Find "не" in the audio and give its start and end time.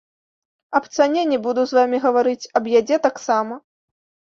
1.33-1.39